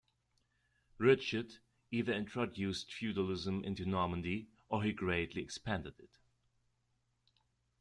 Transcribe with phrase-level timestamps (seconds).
[0.97, 1.59] Richard
[1.91, 6.17] either introduced feudalism into Normandy or he greatly expanded it.